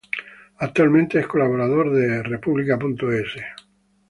[0.57, 3.33] Actualmente es colaborador de República.es.